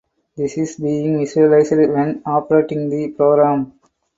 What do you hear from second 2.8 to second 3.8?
the program.